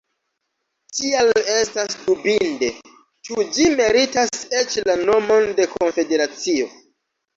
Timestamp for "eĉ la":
4.63-4.97